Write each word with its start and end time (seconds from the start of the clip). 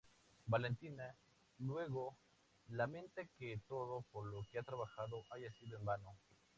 Valentina 0.47 1.13
luego 1.59 2.17
lamenta 2.69 3.21
que 3.37 3.61
todo 3.67 4.01
por 4.11 4.25
lo 4.25 4.43
que 4.49 4.57
ha 4.57 4.63
trabajado 4.63 5.23
haya 5.29 5.51
sido 5.51 5.77
en 5.77 5.85
vano. 5.85 6.15